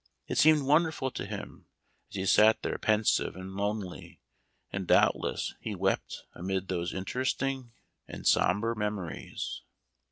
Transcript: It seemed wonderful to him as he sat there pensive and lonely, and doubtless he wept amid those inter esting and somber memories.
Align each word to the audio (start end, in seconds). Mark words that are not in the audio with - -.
It 0.25 0.39
seemed 0.39 0.63
wonderful 0.63 1.11
to 1.11 1.27
him 1.27 1.67
as 2.09 2.15
he 2.15 2.25
sat 2.25 2.63
there 2.63 2.79
pensive 2.79 3.35
and 3.35 3.53
lonely, 3.55 4.19
and 4.71 4.87
doubtless 4.87 5.53
he 5.59 5.75
wept 5.75 6.23
amid 6.33 6.69
those 6.69 6.91
inter 6.91 7.23
esting 7.23 7.69
and 8.07 8.25
somber 8.25 8.73
memories. 8.73 9.61